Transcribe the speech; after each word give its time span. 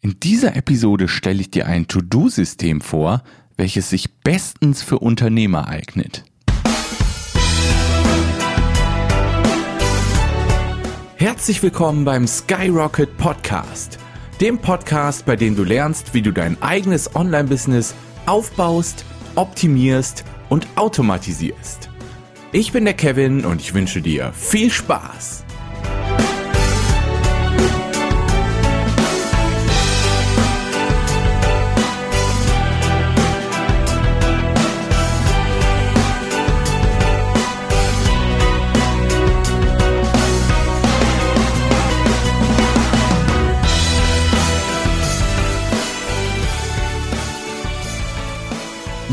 In 0.00 0.20
dieser 0.20 0.54
Episode 0.54 1.08
stelle 1.08 1.40
ich 1.40 1.50
dir 1.50 1.66
ein 1.66 1.88
To-Do-System 1.88 2.80
vor, 2.80 3.24
welches 3.56 3.90
sich 3.90 4.14
bestens 4.20 4.80
für 4.80 5.00
Unternehmer 5.00 5.66
eignet. 5.66 6.22
Herzlich 11.16 11.60
willkommen 11.64 12.04
beim 12.04 12.28
Skyrocket 12.28 13.16
Podcast, 13.16 13.98
dem 14.40 14.58
Podcast, 14.58 15.26
bei 15.26 15.34
dem 15.34 15.56
du 15.56 15.64
lernst, 15.64 16.14
wie 16.14 16.22
du 16.22 16.30
dein 16.30 16.62
eigenes 16.62 17.16
Online-Business 17.16 17.96
aufbaust, 18.26 19.04
optimierst 19.34 20.24
und 20.48 20.68
automatisierst. 20.76 21.90
Ich 22.52 22.70
bin 22.70 22.84
der 22.84 22.94
Kevin 22.94 23.44
und 23.44 23.60
ich 23.60 23.74
wünsche 23.74 24.00
dir 24.00 24.32
viel 24.32 24.70
Spaß. 24.70 25.44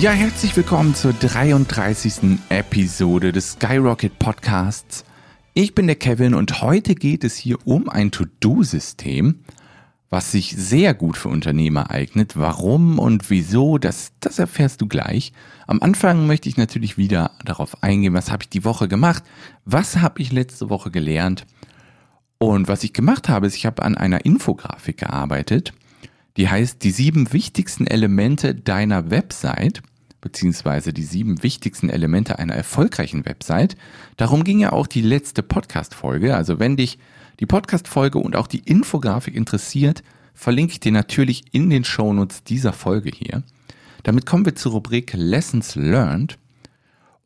Ja, 0.05 0.11
herzlich 0.11 0.55
willkommen 0.55 0.93
zur 0.93 1.13
33. 1.13 2.37
Episode 2.49 3.31
des 3.31 3.53
Skyrocket 3.53 4.19
Podcasts. 4.19 5.03
Ich 5.55 5.73
bin 5.73 5.87
der 5.87 5.95
Kevin 5.95 6.35
und 6.35 6.61
heute 6.61 6.93
geht 6.93 7.23
es 7.23 7.35
hier 7.35 7.57
um 7.65 7.89
ein 7.89 8.11
To-Do-System, 8.11 9.39
was 10.11 10.31
sich 10.31 10.55
sehr 10.55 10.93
gut 10.93 11.17
für 11.17 11.29
Unternehmer 11.29 11.89
eignet. 11.89 12.37
Warum 12.37 12.99
und 12.99 13.31
wieso, 13.31 13.79
das, 13.79 14.11
das 14.19 14.37
erfährst 14.37 14.79
du 14.81 14.87
gleich. 14.87 15.33
Am 15.65 15.81
Anfang 15.81 16.27
möchte 16.27 16.49
ich 16.49 16.57
natürlich 16.57 16.99
wieder 16.99 17.31
darauf 17.43 17.81
eingehen, 17.81 18.13
was 18.13 18.31
habe 18.31 18.43
ich 18.43 18.49
die 18.49 18.63
Woche 18.63 18.87
gemacht, 18.87 19.23
was 19.65 19.97
habe 19.97 20.21
ich 20.21 20.31
letzte 20.31 20.69
Woche 20.69 20.91
gelernt. 20.91 21.47
Und 22.37 22.67
was 22.67 22.83
ich 22.83 22.93
gemacht 22.93 23.27
habe, 23.27 23.47
ist, 23.47 23.55
ich 23.55 23.65
habe 23.65 23.81
an 23.81 23.97
einer 23.97 24.23
Infografik 24.23 24.97
gearbeitet, 24.97 25.73
die 26.37 26.47
heißt 26.47 26.83
die 26.83 26.91
sieben 26.91 27.33
wichtigsten 27.33 27.87
Elemente 27.87 28.53
deiner 28.53 29.09
Website 29.09 29.81
beziehungsweise 30.25 30.91
die 30.91 31.03
sieben 31.03 31.43
wichtigsten 31.43 31.87
Elemente 31.87 32.39
einer 32.39 32.55
erfolgreichen 32.55 33.27
Website. 33.27 33.77
Darum 34.17 34.43
ging 34.43 34.57
ja 34.57 34.71
auch 34.71 34.87
die 34.87 35.03
letzte 35.03 35.43
Podcast-Folge. 35.43 36.35
Also 36.35 36.57
wenn 36.57 36.77
dich 36.77 36.97
die 37.39 37.45
Podcast-Folge 37.45 38.17
und 38.17 38.35
auch 38.35 38.47
die 38.47 38.63
Infografik 38.65 39.35
interessiert, 39.35 40.01
verlinke 40.33 40.73
ich 40.73 40.79
dir 40.79 40.91
natürlich 40.91 41.43
in 41.51 41.69
den 41.69 41.83
Shownotes 41.83 42.43
dieser 42.43 42.73
Folge 42.73 43.11
hier. 43.13 43.43
Damit 44.01 44.25
kommen 44.25 44.45
wir 44.45 44.55
zur 44.55 44.71
Rubrik 44.71 45.13
Lessons 45.13 45.75
Learned. 45.75 46.39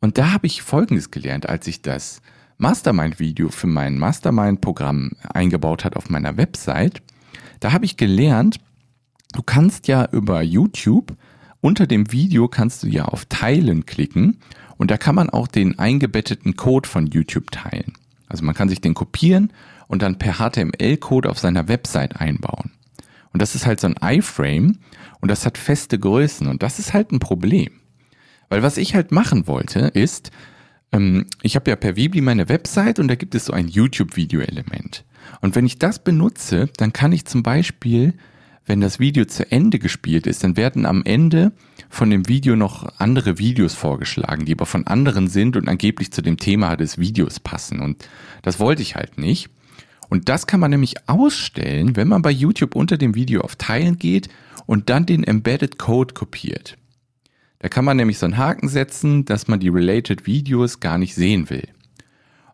Und 0.02 0.18
da 0.18 0.32
habe 0.32 0.46
ich 0.46 0.60
Folgendes 0.60 1.10
gelernt, 1.10 1.48
als 1.48 1.66
ich 1.68 1.80
das 1.80 2.20
Mastermind-Video 2.58 3.48
für 3.48 3.66
mein 3.66 3.96
Mastermind-Programm 3.96 5.12
eingebaut 5.22 5.86
hat 5.86 5.96
auf 5.96 6.10
meiner 6.10 6.36
Website. 6.36 7.00
Da 7.60 7.72
habe 7.72 7.86
ich 7.86 7.96
gelernt, 7.96 8.60
du 9.32 9.42
kannst 9.42 9.88
ja 9.88 10.06
über 10.12 10.42
YouTube 10.42 11.16
unter 11.60 11.86
dem 11.86 12.12
Video 12.12 12.48
kannst 12.48 12.82
du 12.82 12.88
ja 12.88 13.04
auf 13.04 13.26
Teilen 13.26 13.86
klicken 13.86 14.38
und 14.76 14.90
da 14.90 14.96
kann 14.96 15.14
man 15.14 15.30
auch 15.30 15.46
den 15.46 15.78
eingebetteten 15.78 16.56
Code 16.56 16.88
von 16.88 17.06
YouTube 17.06 17.50
teilen. 17.50 17.92
Also 18.28 18.44
man 18.44 18.54
kann 18.54 18.68
sich 18.68 18.80
den 18.80 18.94
kopieren 18.94 19.52
und 19.88 20.02
dann 20.02 20.18
per 20.18 20.34
HTML-Code 20.34 21.28
auf 21.28 21.38
seiner 21.38 21.68
Website 21.68 22.20
einbauen. 22.20 22.70
Und 23.32 23.42
das 23.42 23.54
ist 23.54 23.66
halt 23.66 23.80
so 23.80 23.88
ein 23.88 23.96
iFrame 24.00 24.78
und 25.20 25.30
das 25.30 25.44
hat 25.44 25.58
feste 25.58 25.98
Größen 25.98 26.46
und 26.46 26.62
das 26.62 26.78
ist 26.78 26.94
halt 26.94 27.12
ein 27.12 27.18
Problem. 27.18 27.70
Weil 28.48 28.62
was 28.62 28.76
ich 28.76 28.94
halt 28.94 29.12
machen 29.12 29.46
wollte 29.46 29.80
ist, 29.80 30.30
ähm, 30.92 31.26
ich 31.42 31.56
habe 31.56 31.70
ja 31.70 31.76
per 31.76 31.96
Weebly 31.96 32.20
meine 32.20 32.48
Website 32.48 32.98
und 32.98 33.08
da 33.08 33.14
gibt 33.14 33.34
es 33.34 33.46
so 33.46 33.52
ein 33.52 33.68
YouTube-Video-Element. 33.68 35.04
Und 35.40 35.54
wenn 35.54 35.66
ich 35.66 35.78
das 35.78 36.02
benutze, 36.02 36.68
dann 36.76 36.92
kann 36.92 37.12
ich 37.12 37.24
zum 37.26 37.42
Beispiel 37.42 38.14
wenn 38.66 38.80
das 38.80 39.00
Video 39.00 39.24
zu 39.24 39.50
Ende 39.50 39.78
gespielt 39.78 40.26
ist, 40.26 40.44
dann 40.44 40.56
werden 40.56 40.86
am 40.86 41.02
Ende 41.04 41.52
von 41.88 42.10
dem 42.10 42.28
Video 42.28 42.56
noch 42.56 42.98
andere 42.98 43.38
Videos 43.38 43.74
vorgeschlagen, 43.74 44.44
die 44.44 44.52
aber 44.52 44.66
von 44.66 44.86
anderen 44.86 45.28
sind 45.28 45.56
und 45.56 45.68
angeblich 45.68 46.12
zu 46.12 46.22
dem 46.22 46.36
Thema 46.36 46.76
des 46.76 46.98
Videos 46.98 47.40
passen. 47.40 47.80
Und 47.80 48.08
das 48.42 48.60
wollte 48.60 48.82
ich 48.82 48.94
halt 48.94 49.18
nicht. 49.18 49.48
Und 50.08 50.28
das 50.28 50.46
kann 50.46 50.60
man 50.60 50.70
nämlich 50.70 51.08
ausstellen, 51.08 51.96
wenn 51.96 52.08
man 52.08 52.22
bei 52.22 52.30
YouTube 52.30 52.74
unter 52.74 52.98
dem 52.98 53.14
Video 53.14 53.40
auf 53.42 53.56
Teilen 53.56 53.98
geht 53.98 54.28
und 54.66 54.90
dann 54.90 55.06
den 55.06 55.24
Embedded 55.24 55.78
Code 55.78 56.14
kopiert. 56.14 56.76
Da 57.60 57.68
kann 57.68 57.84
man 57.84 57.96
nämlich 57.96 58.18
so 58.18 58.26
einen 58.26 58.38
Haken 58.38 58.68
setzen, 58.68 59.24
dass 59.24 59.48
man 59.48 59.60
die 59.60 59.68
Related 59.68 60.26
Videos 60.26 60.80
gar 60.80 60.98
nicht 60.98 61.14
sehen 61.14 61.50
will. 61.50 61.68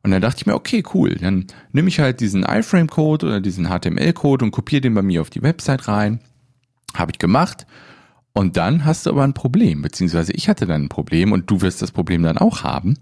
Und 0.06 0.12
dann 0.12 0.22
dachte 0.22 0.36
ich 0.38 0.46
mir, 0.46 0.54
okay, 0.54 0.84
cool, 0.94 1.16
dann 1.16 1.46
nehme 1.72 1.88
ich 1.88 1.98
halt 1.98 2.20
diesen 2.20 2.44
iFrame-Code 2.44 3.26
oder 3.26 3.40
diesen 3.40 3.66
HTML-Code 3.66 4.44
und 4.44 4.52
kopiere 4.52 4.82
den 4.82 4.94
bei 4.94 5.02
mir 5.02 5.20
auf 5.20 5.30
die 5.30 5.42
Website 5.42 5.88
rein. 5.88 6.20
Habe 6.94 7.10
ich 7.10 7.18
gemacht. 7.18 7.66
Und 8.32 8.56
dann 8.56 8.84
hast 8.84 9.06
du 9.06 9.10
aber 9.10 9.24
ein 9.24 9.34
Problem, 9.34 9.82
beziehungsweise 9.82 10.32
ich 10.32 10.48
hatte 10.48 10.64
dann 10.64 10.84
ein 10.84 10.88
Problem 10.88 11.32
und 11.32 11.50
du 11.50 11.60
wirst 11.60 11.82
das 11.82 11.90
Problem 11.90 12.22
dann 12.22 12.38
auch 12.38 12.62
haben. 12.62 12.94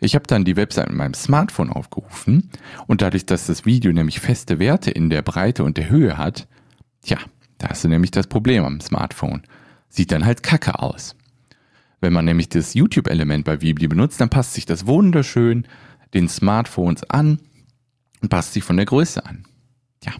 Ich 0.00 0.14
habe 0.14 0.26
dann 0.26 0.44
die 0.44 0.56
Website 0.56 0.88
mit 0.88 0.98
meinem 0.98 1.14
Smartphone 1.14 1.70
aufgerufen 1.70 2.50
und 2.86 3.00
dadurch, 3.00 3.24
dass 3.24 3.46
das 3.46 3.64
Video 3.64 3.90
nämlich 3.90 4.20
feste 4.20 4.58
Werte 4.58 4.90
in 4.90 5.08
der 5.08 5.22
Breite 5.22 5.64
und 5.64 5.78
der 5.78 5.88
Höhe 5.88 6.18
hat, 6.18 6.46
tja, 7.00 7.16
da 7.56 7.70
hast 7.70 7.84
du 7.84 7.88
nämlich 7.88 8.10
das 8.10 8.26
Problem 8.26 8.66
am 8.66 8.82
Smartphone. 8.82 9.44
Sieht 9.88 10.12
dann 10.12 10.26
halt 10.26 10.42
kacke 10.42 10.78
aus. 10.78 11.16
Wenn 12.02 12.12
man 12.12 12.26
nämlich 12.26 12.50
das 12.50 12.74
YouTube-Element 12.74 13.46
bei 13.46 13.62
Weebly 13.62 13.88
benutzt, 13.88 14.20
dann 14.20 14.28
passt 14.28 14.52
sich 14.52 14.66
das 14.66 14.86
wunderschön 14.86 15.66
den 16.14 16.28
Smartphones 16.28 17.08
an 17.08 17.40
und 18.20 18.28
passt 18.28 18.52
sich 18.52 18.64
von 18.64 18.76
der 18.76 18.86
Größe 18.86 19.24
an. 19.24 19.44
Ja, 20.04 20.12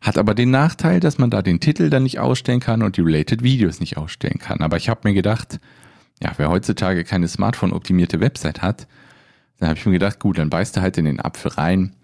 hat 0.00 0.16
aber 0.16 0.34
den 0.34 0.50
Nachteil, 0.50 0.98
dass 0.98 1.18
man 1.18 1.30
da 1.30 1.42
den 1.42 1.60
Titel 1.60 1.90
dann 1.90 2.04
nicht 2.04 2.18
ausstellen 2.18 2.60
kann 2.60 2.82
und 2.82 2.96
die 2.96 3.02
Related 3.02 3.42
Videos 3.42 3.80
nicht 3.80 3.98
ausstellen 3.98 4.38
kann. 4.38 4.60
Aber 4.60 4.78
ich 4.78 4.88
habe 4.88 5.00
mir 5.04 5.14
gedacht, 5.14 5.60
ja, 6.22 6.32
wer 6.38 6.48
heutzutage 6.48 7.04
keine 7.04 7.28
Smartphone-optimierte 7.28 8.20
Website 8.20 8.62
hat, 8.62 8.86
dann 9.58 9.68
habe 9.68 9.78
ich 9.78 9.84
mir 9.84 9.92
gedacht, 9.92 10.20
gut, 10.20 10.38
dann 10.38 10.50
beißt 10.50 10.76
du 10.76 10.80
halt 10.80 10.96
in 10.96 11.04
den 11.04 11.20
Apfel 11.20 11.52
rein, 11.52 11.94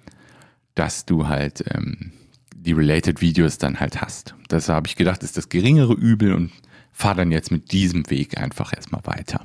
dass 0.74 1.06
du 1.06 1.28
halt 1.28 1.64
ähm, 1.74 2.12
die 2.54 2.72
Related 2.72 3.20
Videos 3.20 3.59
dann 3.59 3.80
halt 3.80 4.00
hast. 4.00 4.34
Das 4.48 4.69
habe 4.69 4.86
ich 4.86 4.97
gedacht, 4.97 5.22
ist 5.22 5.36
das 5.36 5.48
geringere 5.48 5.94
Übel 5.94 6.34
und 6.34 6.53
fahre 6.92 7.16
dann 7.16 7.32
jetzt 7.32 7.50
mit 7.50 7.72
diesem 7.72 8.09
Weg 8.10 8.38
einfach 8.38 8.74
erstmal 8.74 9.03
weiter. 9.04 9.44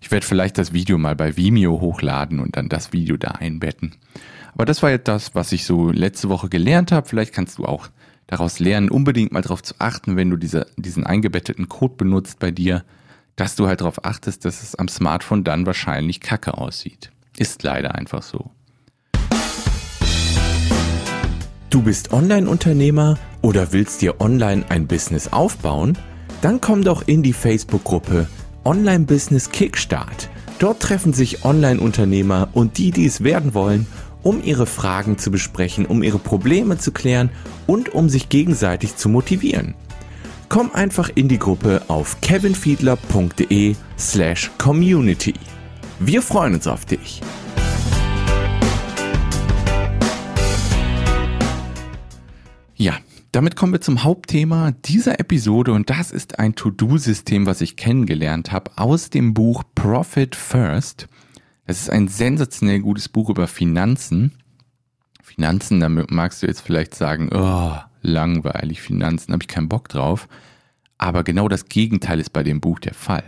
Ich 0.00 0.10
werde 0.10 0.26
vielleicht 0.26 0.56
das 0.58 0.72
Video 0.72 0.98
mal 0.98 1.14
bei 1.14 1.36
Vimeo 1.36 1.80
hochladen 1.80 2.40
und 2.40 2.56
dann 2.56 2.68
das 2.68 2.92
Video 2.92 3.16
da 3.16 3.32
einbetten. 3.32 3.94
Aber 4.54 4.64
das 4.64 4.82
war 4.82 4.90
jetzt 4.90 5.08
das, 5.08 5.34
was 5.34 5.52
ich 5.52 5.64
so 5.64 5.90
letzte 5.90 6.28
Woche 6.28 6.48
gelernt 6.48 6.90
habe. 6.90 7.06
Vielleicht 7.06 7.34
kannst 7.34 7.58
du 7.58 7.66
auch 7.66 7.88
daraus 8.26 8.58
lernen, 8.58 8.90
unbedingt 8.90 9.32
mal 9.32 9.42
darauf 9.42 9.62
zu 9.62 9.74
achten, 9.78 10.16
wenn 10.16 10.30
du 10.30 10.36
diese, 10.36 10.66
diesen 10.76 11.04
eingebetteten 11.04 11.68
Code 11.68 11.94
benutzt 11.96 12.38
bei 12.38 12.50
dir, 12.50 12.84
dass 13.36 13.56
du 13.56 13.66
halt 13.66 13.82
darauf 13.82 14.04
achtest, 14.04 14.44
dass 14.44 14.62
es 14.62 14.74
am 14.74 14.88
Smartphone 14.88 15.44
dann 15.44 15.66
wahrscheinlich 15.66 16.20
kacke 16.20 16.56
aussieht. 16.56 17.10
Ist 17.36 17.62
leider 17.62 17.94
einfach 17.94 18.22
so. 18.22 18.50
Du 21.68 21.82
bist 21.82 22.12
Online-Unternehmer 22.12 23.18
oder 23.42 23.72
willst 23.72 24.02
dir 24.02 24.20
online 24.20 24.64
ein 24.70 24.88
Business 24.88 25.32
aufbauen? 25.32 25.96
Dann 26.42 26.60
komm 26.60 26.82
doch 26.82 27.06
in 27.06 27.22
die 27.22 27.32
Facebook-Gruppe 27.32 28.26
Online-Business 28.64 29.50
Kickstart. 29.50 30.28
Dort 30.58 30.80
treffen 30.80 31.12
sich 31.12 31.44
Online-Unternehmer 31.44 32.48
und 32.52 32.78
die, 32.78 32.90
die 32.90 33.06
es 33.06 33.24
werden 33.24 33.54
wollen, 33.54 33.86
um 34.22 34.42
ihre 34.44 34.66
Fragen 34.66 35.18
zu 35.18 35.30
besprechen, 35.30 35.86
um 35.86 36.02
ihre 36.02 36.18
Probleme 36.18 36.78
zu 36.78 36.92
klären 36.92 37.30
und 37.66 37.94
um 37.94 38.08
sich 38.08 38.28
gegenseitig 38.28 38.96
zu 38.96 39.08
motivieren. 39.08 39.74
Komm 40.48 40.72
einfach 40.72 41.10
in 41.14 41.28
die 41.28 41.38
Gruppe 41.38 41.82
auf 41.88 42.20
kevinfiedler.de 42.20 43.76
slash 43.98 44.50
community. 44.58 45.34
Wir 45.98 46.22
freuen 46.22 46.54
uns 46.54 46.66
auf 46.66 46.84
dich. 46.84 47.20
Ja, 52.76 52.94
damit 53.32 53.54
kommen 53.54 53.72
wir 53.72 53.80
zum 53.80 54.02
Hauptthema 54.02 54.72
dieser 54.84 55.20
Episode 55.20 55.72
und 55.72 55.88
das 55.88 56.10
ist 56.10 56.38
ein 56.38 56.56
To-Do-System, 56.56 57.46
was 57.46 57.60
ich 57.60 57.76
kennengelernt 57.76 58.50
habe 58.50 58.72
aus 58.76 59.10
dem 59.10 59.34
Buch 59.34 59.62
Profit 59.74 60.34
First. 60.34 61.06
Es 61.64 61.80
ist 61.80 61.90
ein 61.90 62.08
sensationell 62.08 62.80
gutes 62.80 63.08
Buch 63.08 63.30
über 63.30 63.46
Finanzen. 63.46 64.32
Finanzen, 65.22 65.78
damit 65.78 66.10
magst 66.10 66.42
du 66.42 66.48
jetzt 66.48 66.62
vielleicht 66.62 66.96
sagen, 66.96 67.30
oh, 67.32 67.76
langweilig, 68.02 68.82
Finanzen, 68.82 69.32
habe 69.32 69.44
ich 69.44 69.48
keinen 69.48 69.68
Bock 69.68 69.88
drauf. 69.88 70.26
Aber 70.98 71.22
genau 71.22 71.46
das 71.46 71.66
Gegenteil 71.66 72.18
ist 72.18 72.32
bei 72.32 72.42
dem 72.42 72.60
Buch 72.60 72.80
der 72.80 72.94
Fall. 72.94 73.22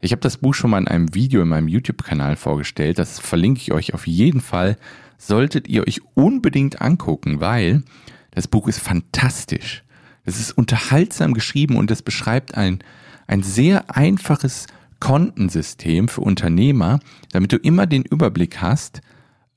Ich 0.00 0.10
habe 0.10 0.22
das 0.22 0.38
Buch 0.38 0.54
schon 0.54 0.70
mal 0.70 0.78
in 0.78 0.88
einem 0.88 1.14
Video 1.14 1.42
in 1.42 1.48
meinem 1.48 1.68
YouTube-Kanal 1.68 2.34
vorgestellt. 2.34 2.98
Das 2.98 3.20
verlinke 3.20 3.60
ich 3.60 3.72
euch 3.72 3.94
auf 3.94 4.08
jeden 4.08 4.40
Fall. 4.40 4.76
Solltet 5.18 5.68
ihr 5.68 5.86
euch 5.86 6.00
unbedingt 6.14 6.80
angucken, 6.80 7.40
weil 7.40 7.84
das 8.30 8.48
Buch 8.48 8.68
ist 8.68 8.80
fantastisch. 8.80 9.84
Es 10.24 10.38
ist 10.38 10.52
unterhaltsam 10.52 11.34
geschrieben 11.34 11.76
und 11.76 11.90
es 11.90 12.02
beschreibt 12.02 12.54
ein, 12.54 12.80
ein 13.26 13.42
sehr 13.42 13.96
einfaches 13.96 14.66
Kontensystem 15.00 16.08
für 16.08 16.20
Unternehmer, 16.20 17.00
damit 17.32 17.52
du 17.52 17.56
immer 17.56 17.86
den 17.86 18.02
Überblick 18.04 18.60
hast, 18.60 19.00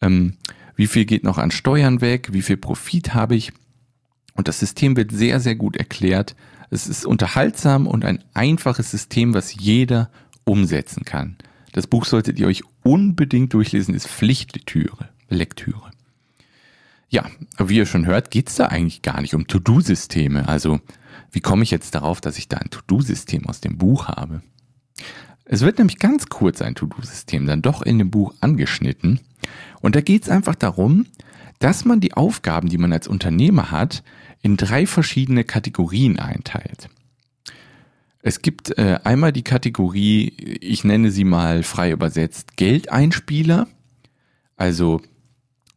ähm, 0.02 0.38
wie 0.75 0.88
viel 0.88 1.06
geht 1.06 1.24
noch 1.24 1.38
an 1.38 1.52
Steuern 1.52 2.02
weg, 2.02 2.30
wie 2.31 2.42
viel 2.42 2.58
Profit 2.58 3.14
habe 3.14 3.36
ich. 3.36 3.52
Und 4.36 4.48
das 4.48 4.60
System 4.60 4.96
wird 4.96 5.12
sehr, 5.12 5.40
sehr 5.40 5.56
gut 5.56 5.75
erklärt. 5.75 6.36
Es 6.72 6.88
ist 6.88 7.06
unterhaltsam 7.06 7.86
und 7.86 8.04
ein 8.04 8.24
einfaches 8.34 8.90
System, 8.90 9.36
was 9.36 9.54
jeder 9.54 10.10
umsetzen 10.46 11.06
kann. 11.06 11.38
Das 11.74 11.88
Buch 11.88 12.06
solltet 12.06 12.40
ihr 12.40 12.48
euch 12.48 12.64
unbedingt 12.84 13.54
durchlesen, 13.54 13.94
ist 13.94 14.08
Pflichtlektüre. 14.08 15.10
Lektüre. 15.30 15.93
Ja, 17.13 17.30
wie 17.60 17.77
ihr 17.77 17.86
schon 17.86 18.07
hört, 18.07 18.31
geht 18.31 18.50
es 18.50 18.56
da 18.56 18.65
eigentlich 18.65 19.04
gar 19.04 19.21
nicht 19.21 19.36
um 19.36 19.45
To-Do-Systeme. 19.45 20.48
Also, 20.48 20.80
wie 21.31 21.42
komme 21.42 21.62
ich 21.62 21.69
jetzt 21.69 21.94
darauf, 21.94 22.21
dass 22.21 22.39
ich 22.39 22.48
da 22.48 22.57
ein 22.57 22.71
To-Do-System 22.71 23.45
aus 23.45 23.62
dem 23.62 23.77
Buch 23.77 24.07
habe? 24.07 24.42
Es 25.45 25.62
wird 25.62 25.77
nämlich 25.77 26.00
ganz 26.00 26.25
kurz 26.25 26.63
ein 26.63 26.74
To-Do-System 26.74 27.45
dann 27.45 27.62
doch 27.62 27.83
in 27.83 28.00
dem 28.00 28.10
Buch 28.10 28.33
angeschnitten. 28.39 29.19
Und 29.80 29.95
da 29.95 30.01
geht 30.01 30.24
es 30.24 30.30
einfach 30.30 30.56
darum, 30.56 31.06
dass 31.60 31.86
man 31.86 32.00
die 32.00 32.13
Aufgaben, 32.15 32.68
die 32.68 32.80
man 32.80 32.92
als 32.92 33.07
Unternehmer 33.07 33.69
hat, 33.69 34.04
in 34.42 34.57
drei 34.57 34.88
verschiedene 34.88 35.44
Kategorien 35.44 36.18
einteilt. 36.18 36.89
Es 38.24 38.42
gibt 38.42 38.75
äh, 38.80 38.98
einmal 39.04 39.33
die 39.33 39.44
Kategorie, 39.44 40.30
ich 40.62 40.83
nenne 40.83 41.12
sie 41.12 41.25
mal 41.25 41.62
frei 41.62 41.92
übersetzt, 41.92 42.57
Geldeinspieler. 42.57 43.68
Also 44.56 45.00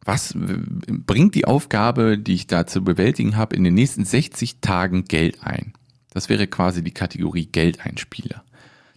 was 0.07 0.33
bringt 0.35 1.35
die 1.35 1.43
Aufgabe, 1.43 2.17
die 2.17 2.33
ich 2.33 2.47
da 2.47 2.65
zu 2.65 2.81
bewältigen 2.81 3.35
habe, 3.35 3.57
in 3.57 3.65
den 3.65 3.73
nächsten 3.73 4.05
60 4.05 4.61
Tagen 4.61 5.03
Geld 5.03 5.43
ein? 5.43 5.73
Das 6.11 6.29
wäre 6.29 6.47
quasi 6.47 6.81
die 6.81 6.93
Kategorie 6.93 7.45
Geldeinspieler. 7.45 8.45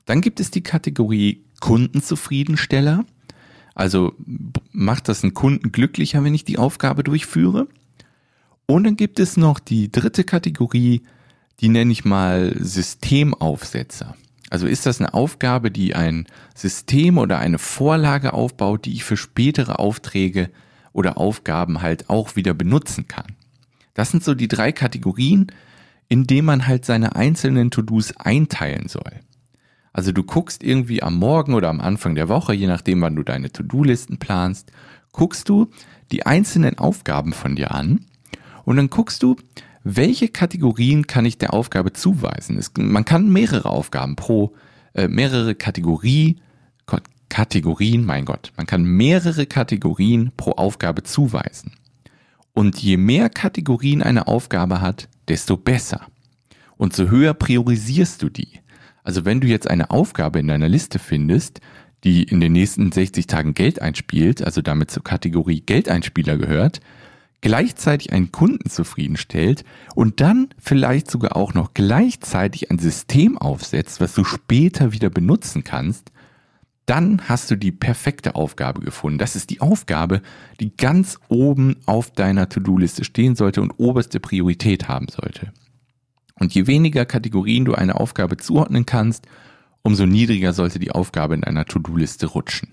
Dann 0.06 0.20
gibt 0.20 0.38
es 0.38 0.52
die 0.52 0.62
Kategorie 0.62 1.42
Kundenzufriedensteller. 1.58 3.04
Also 3.74 4.14
macht 4.70 5.08
das 5.08 5.24
einen 5.24 5.34
Kunden 5.34 5.72
glücklicher, 5.72 6.22
wenn 6.22 6.34
ich 6.34 6.44
die 6.44 6.58
Aufgabe 6.58 7.02
durchführe? 7.02 7.66
Und 8.66 8.84
dann 8.84 8.96
gibt 8.96 9.18
es 9.18 9.36
noch 9.36 9.58
die 9.58 9.90
dritte 9.90 10.22
Kategorie, 10.22 11.02
die 11.58 11.68
nenne 11.70 11.90
ich 11.90 12.04
mal 12.04 12.54
Systemaufsetzer. 12.56 14.14
Also 14.48 14.68
ist 14.68 14.86
das 14.86 15.00
eine 15.00 15.12
Aufgabe, 15.12 15.72
die 15.72 15.96
ein 15.96 16.26
System 16.54 17.18
oder 17.18 17.40
eine 17.40 17.58
Vorlage 17.58 18.32
aufbaut, 18.32 18.84
die 18.84 18.92
ich 18.92 19.02
für 19.02 19.16
spätere 19.16 19.80
Aufträge 19.80 20.50
oder 20.92 21.18
Aufgaben 21.18 21.82
halt 21.82 22.10
auch 22.10 22.36
wieder 22.36 22.54
benutzen 22.54 23.08
kann. 23.08 23.36
Das 23.94 24.10
sind 24.10 24.24
so 24.24 24.34
die 24.34 24.48
drei 24.48 24.72
Kategorien, 24.72 25.48
in 26.08 26.26
denen 26.26 26.46
man 26.46 26.66
halt 26.66 26.84
seine 26.84 27.16
einzelnen 27.16 27.70
To-Dos 27.70 28.16
einteilen 28.16 28.88
soll. 28.88 29.20
Also 29.92 30.12
du 30.12 30.22
guckst 30.22 30.62
irgendwie 30.62 31.02
am 31.02 31.16
Morgen 31.16 31.54
oder 31.54 31.68
am 31.68 31.80
Anfang 31.80 32.14
der 32.14 32.28
Woche, 32.28 32.54
je 32.54 32.66
nachdem 32.66 33.00
wann 33.00 33.16
du 33.16 33.22
deine 33.22 33.50
To-Do-Listen 33.50 34.18
planst, 34.18 34.72
guckst 35.12 35.48
du 35.48 35.70
die 36.12 36.26
einzelnen 36.26 36.78
Aufgaben 36.78 37.32
von 37.32 37.56
dir 37.56 37.72
an 37.72 38.06
und 38.64 38.76
dann 38.76 38.90
guckst 38.90 39.22
du, 39.22 39.36
welche 39.82 40.28
Kategorien 40.28 41.06
kann 41.06 41.24
ich 41.24 41.38
der 41.38 41.54
Aufgabe 41.54 41.92
zuweisen. 41.92 42.58
Es, 42.58 42.72
man 42.76 43.04
kann 43.04 43.32
mehrere 43.32 43.68
Aufgaben 43.68 44.16
pro, 44.16 44.54
äh, 44.94 45.08
mehrere 45.08 45.54
Kategorie, 45.54 46.36
Kategorien, 47.30 48.04
mein 48.04 48.26
Gott, 48.26 48.52
man 48.58 48.66
kann 48.66 48.84
mehrere 48.84 49.46
Kategorien 49.46 50.32
pro 50.36 50.50
Aufgabe 50.52 51.02
zuweisen. 51.04 51.72
Und 52.52 52.82
je 52.82 52.98
mehr 52.98 53.30
Kategorien 53.30 54.02
eine 54.02 54.26
Aufgabe 54.26 54.82
hat, 54.82 55.08
desto 55.28 55.56
besser. 55.56 56.02
Und 56.76 56.94
so 56.94 57.08
höher 57.08 57.32
priorisierst 57.32 58.22
du 58.22 58.28
die. 58.28 58.60
Also 59.02 59.24
wenn 59.24 59.40
du 59.40 59.46
jetzt 59.46 59.70
eine 59.70 59.90
Aufgabe 59.90 60.40
in 60.40 60.48
deiner 60.48 60.68
Liste 60.68 60.98
findest, 60.98 61.60
die 62.04 62.24
in 62.24 62.40
den 62.40 62.52
nächsten 62.52 62.92
60 62.92 63.26
Tagen 63.26 63.54
Geld 63.54 63.80
einspielt, 63.80 64.42
also 64.42 64.60
damit 64.60 64.90
zur 64.90 65.04
Kategorie 65.04 65.60
Geldeinspieler 65.60 66.36
gehört, 66.36 66.80
gleichzeitig 67.40 68.12
einen 68.12 68.32
Kunden 68.32 68.68
zufriedenstellt 68.68 69.64
und 69.94 70.20
dann 70.20 70.48
vielleicht 70.58 71.10
sogar 71.10 71.36
auch 71.36 71.54
noch 71.54 71.74
gleichzeitig 71.74 72.70
ein 72.70 72.78
System 72.78 73.38
aufsetzt, 73.38 74.00
was 74.00 74.14
du 74.14 74.24
später 74.24 74.92
wieder 74.92 75.10
benutzen 75.10 75.64
kannst, 75.64 76.10
dann 76.90 77.28
hast 77.28 77.48
du 77.52 77.56
die 77.56 77.70
perfekte 77.70 78.34
Aufgabe 78.34 78.80
gefunden. 78.80 79.18
Das 79.18 79.36
ist 79.36 79.50
die 79.50 79.60
Aufgabe, 79.60 80.22
die 80.58 80.76
ganz 80.76 81.20
oben 81.28 81.76
auf 81.86 82.10
deiner 82.10 82.48
To-Do-Liste 82.48 83.04
stehen 83.04 83.36
sollte 83.36 83.62
und 83.62 83.70
oberste 83.78 84.18
Priorität 84.18 84.88
haben 84.88 85.06
sollte. 85.08 85.52
Und 86.34 86.52
je 86.52 86.66
weniger 86.66 87.04
Kategorien 87.04 87.64
du 87.64 87.74
einer 87.74 88.00
Aufgabe 88.00 88.38
zuordnen 88.38 88.86
kannst, 88.86 89.28
umso 89.82 90.04
niedriger 90.04 90.52
sollte 90.52 90.80
die 90.80 90.90
Aufgabe 90.90 91.34
in 91.34 91.42
deiner 91.42 91.64
To-Do-Liste 91.64 92.26
rutschen. 92.26 92.70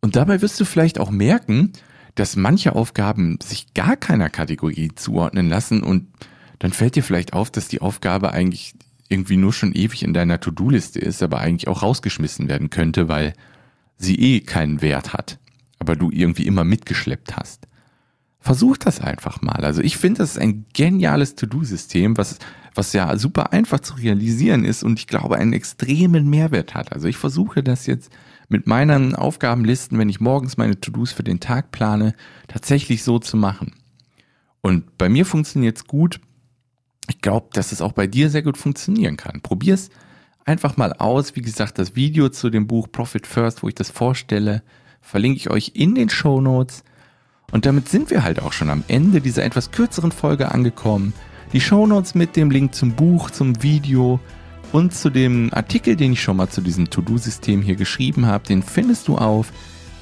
Und 0.00 0.16
dabei 0.16 0.40
wirst 0.40 0.58
du 0.58 0.64
vielleicht 0.64 0.98
auch 0.98 1.10
merken, 1.10 1.72
dass 2.14 2.36
manche 2.36 2.74
Aufgaben 2.74 3.38
sich 3.42 3.74
gar 3.74 3.96
keiner 3.96 4.30
Kategorie 4.30 4.90
zuordnen 4.94 5.50
lassen 5.50 5.82
und 5.82 6.08
dann 6.60 6.72
fällt 6.72 6.96
dir 6.96 7.02
vielleicht 7.02 7.34
auf, 7.34 7.50
dass 7.50 7.68
die 7.68 7.82
Aufgabe 7.82 8.32
eigentlich 8.32 8.74
irgendwie 9.12 9.36
nur 9.36 9.52
schon 9.52 9.72
ewig 9.72 10.02
in 10.02 10.14
deiner 10.14 10.40
To-Do-Liste 10.40 10.98
ist, 10.98 11.22
aber 11.22 11.38
eigentlich 11.38 11.68
auch 11.68 11.82
rausgeschmissen 11.82 12.48
werden 12.48 12.70
könnte, 12.70 13.08
weil 13.08 13.34
sie 13.98 14.16
eh 14.16 14.40
keinen 14.40 14.82
Wert 14.82 15.12
hat, 15.12 15.38
aber 15.78 15.94
du 15.94 16.10
irgendwie 16.10 16.46
immer 16.46 16.64
mitgeschleppt 16.64 17.36
hast. 17.36 17.68
Versuch 18.40 18.76
das 18.76 19.00
einfach 19.00 19.40
mal. 19.42 19.64
Also 19.64 19.82
ich 19.82 19.96
finde, 19.96 20.18
das 20.18 20.32
ist 20.32 20.38
ein 20.38 20.64
geniales 20.72 21.36
To-Do-System, 21.36 22.16
was, 22.16 22.38
was 22.74 22.92
ja 22.92 23.16
super 23.16 23.52
einfach 23.52 23.80
zu 23.80 23.94
realisieren 23.94 24.64
ist 24.64 24.82
und 24.82 24.98
ich 24.98 25.06
glaube 25.06 25.36
einen 25.36 25.52
extremen 25.52 26.28
Mehrwert 26.28 26.74
hat. 26.74 26.92
Also 26.92 27.06
ich 27.06 27.16
versuche 27.16 27.62
das 27.62 27.86
jetzt 27.86 28.10
mit 28.48 28.66
meinen 28.66 29.14
Aufgabenlisten, 29.14 29.98
wenn 29.98 30.08
ich 30.08 30.20
morgens 30.20 30.56
meine 30.56 30.80
To-Dos 30.80 31.12
für 31.12 31.22
den 31.22 31.40
Tag 31.40 31.70
plane, 31.70 32.14
tatsächlich 32.48 33.02
so 33.04 33.18
zu 33.18 33.36
machen. 33.36 33.72
Und 34.60 34.96
bei 34.98 35.08
mir 35.08 35.26
funktioniert 35.26 35.76
es 35.76 35.86
gut. 35.86 36.20
Ich 37.08 37.20
glaube, 37.20 37.48
dass 37.52 37.72
es 37.72 37.82
auch 37.82 37.92
bei 37.92 38.06
dir 38.06 38.30
sehr 38.30 38.42
gut 38.42 38.56
funktionieren 38.56 39.16
kann. 39.16 39.40
Probier 39.40 39.74
es 39.74 39.90
einfach 40.44 40.76
mal 40.76 40.92
aus. 40.94 41.36
Wie 41.36 41.42
gesagt, 41.42 41.78
das 41.78 41.96
Video 41.96 42.28
zu 42.28 42.50
dem 42.50 42.66
Buch 42.66 42.88
Profit 42.90 43.26
First, 43.26 43.62
wo 43.62 43.68
ich 43.68 43.74
das 43.74 43.90
vorstelle, 43.90 44.62
verlinke 45.00 45.36
ich 45.36 45.50
euch 45.50 45.72
in 45.74 45.94
den 45.94 46.08
Show 46.08 46.40
Notes. 46.40 46.84
Und 47.50 47.66
damit 47.66 47.88
sind 47.88 48.10
wir 48.10 48.24
halt 48.24 48.40
auch 48.40 48.52
schon 48.52 48.70
am 48.70 48.84
Ende 48.88 49.20
dieser 49.20 49.44
etwas 49.44 49.70
kürzeren 49.70 50.12
Folge 50.12 50.52
angekommen. 50.52 51.12
Die 51.52 51.60
Shownotes 51.60 52.14
mit 52.14 52.36
dem 52.36 52.50
Link 52.50 52.74
zum 52.74 52.92
Buch, 52.92 53.30
zum 53.30 53.62
Video 53.62 54.20
und 54.72 54.94
zu 54.94 55.10
dem 55.10 55.52
Artikel, 55.52 55.96
den 55.96 56.14
ich 56.14 56.22
schon 56.22 56.38
mal 56.38 56.48
zu 56.48 56.62
diesem 56.62 56.88
To-Do-System 56.88 57.60
hier 57.60 57.76
geschrieben 57.76 58.24
habe, 58.24 58.46
den 58.46 58.62
findest 58.62 59.08
du 59.08 59.18
auf 59.18 59.52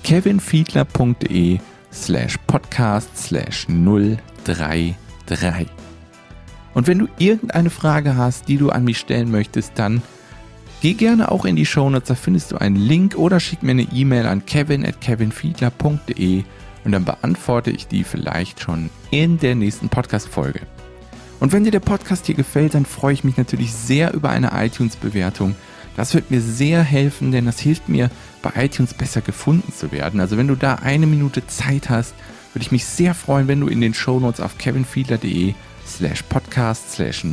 kevinfiedler.de 0.05 1.59
slash 1.93 2.37
podcast 2.47 3.17
slash 3.17 3.67
033. 3.67 5.80
Und 6.75 6.87
wenn 6.87 6.99
du 6.99 7.09
irgendeine 7.19 7.71
Frage 7.71 8.17
hast, 8.17 8.49
die 8.49 8.57
du 8.57 8.71
an 8.71 8.85
mich 8.85 8.99
stellen 8.99 9.31
möchtest, 9.31 9.73
dann 9.75 10.03
geh 10.81 10.95
gerne 10.95 11.31
auch 11.31 11.45
in 11.45 11.57
die 11.57 11.67
Shownotes, 11.67 12.09
da 12.09 12.15
findest 12.15 12.53
du 12.53 12.59
einen 12.59 12.77
Link 12.77 13.17
oder 13.17 13.41
schick 13.41 13.63
mir 13.63 13.73
eine 13.73 13.87
E-Mail 13.93 14.27
an 14.27 14.47
kevin 14.47 14.87
at 14.87 15.01
kevinfiedler.de 15.01 16.45
und 16.85 16.93
dann 16.93 17.05
beantworte 17.05 17.71
ich 17.71 17.87
die 17.87 18.05
vielleicht 18.05 18.61
schon 18.61 18.91
in 19.11 19.39
der 19.39 19.55
nächsten 19.55 19.89
Podcast-Folge. 19.89 20.61
Und 21.41 21.53
wenn 21.53 21.65
dir 21.65 21.71
der 21.71 21.81
Podcast 21.81 22.27
hier 22.27 22.35
gefällt, 22.35 22.75
dann 22.75 22.85
freue 22.85 23.15
ich 23.15 23.25
mich 23.25 23.37
natürlich 23.37 23.73
sehr 23.73 24.15
über 24.15 24.31
eine 24.31 24.51
iTunes-Bewertung. 24.55 25.57
Das 25.97 26.15
wird 26.15 26.31
mir 26.31 26.41
sehr 26.41 26.83
helfen, 26.83 27.33
denn 27.33 27.47
das 27.47 27.59
hilft 27.59 27.89
mir, 27.89 28.11
bei 28.43 28.53
iTunes 28.65 28.95
besser 28.95 29.21
gefunden 29.21 29.73
zu 29.73 29.91
werden. 29.93 30.21
Also 30.21 30.37
wenn 30.37 30.49
du 30.49 30.55
da 30.55 30.77
eine 30.77 31.07
Minute 31.07 31.47
Zeit 31.47 31.91
hast, 31.91 32.15
würde 32.53 32.63
ich 32.63 32.73
mich 32.73 32.85
sehr 32.85 33.15
freuen, 33.15 33.49
wenn 33.49 33.61
du 33.61 33.69
in 33.69 33.81
den 33.81 33.95
Shownotes 33.95 34.41
auf 34.41 34.59
kevinfiedler.de 34.59 35.55
slash 35.97 36.23
podcast 36.25 36.93
slash 36.93 37.25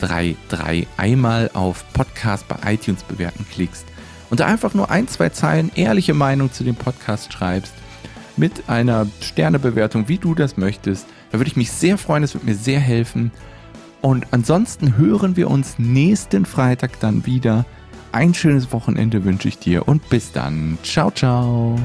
033 0.00 0.86
einmal 0.96 1.50
auf 1.54 1.84
Podcast 1.92 2.46
bei 2.48 2.74
iTunes 2.74 3.02
bewerten 3.02 3.46
klickst 3.52 3.86
und 4.30 4.40
da 4.40 4.46
einfach 4.46 4.74
nur 4.74 4.90
ein, 4.90 5.08
zwei 5.08 5.28
Zeilen 5.28 5.70
ehrliche 5.74 6.14
Meinung 6.14 6.52
zu 6.52 6.64
dem 6.64 6.74
Podcast 6.74 7.32
schreibst 7.32 7.74
mit 8.36 8.68
einer 8.68 9.06
Sternebewertung, 9.20 10.08
wie 10.08 10.18
du 10.18 10.34
das 10.34 10.56
möchtest. 10.56 11.06
Da 11.30 11.38
würde 11.38 11.48
ich 11.48 11.56
mich 11.56 11.70
sehr 11.70 11.98
freuen, 11.98 12.22
es 12.22 12.34
würde 12.34 12.46
mir 12.46 12.54
sehr 12.54 12.80
helfen. 12.80 13.30
Und 14.00 14.26
ansonsten 14.32 14.96
hören 14.96 15.36
wir 15.36 15.50
uns 15.50 15.78
nächsten 15.78 16.44
Freitag 16.44 16.98
dann 17.00 17.26
wieder. 17.26 17.64
Ein 18.10 18.34
schönes 18.34 18.72
Wochenende 18.72 19.24
wünsche 19.24 19.48
ich 19.48 19.58
dir 19.58 19.86
und 19.86 20.08
bis 20.08 20.32
dann. 20.32 20.78
Ciao, 20.82 21.10
ciao. 21.10 21.78